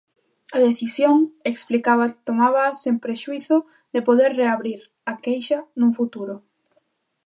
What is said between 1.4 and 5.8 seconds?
explicaba, tomábaa "sen prexuízo de poder reabrir" a queixa